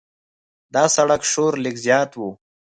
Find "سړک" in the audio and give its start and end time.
0.95-1.21